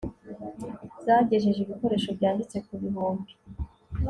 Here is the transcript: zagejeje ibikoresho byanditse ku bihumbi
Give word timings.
zagejeje 1.05 1.59
ibikoresho 1.61 2.09
byanditse 2.17 2.57
ku 2.65 2.73
bihumbi 2.81 3.31